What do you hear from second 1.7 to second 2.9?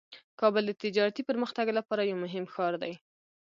لپاره یو مهم ښار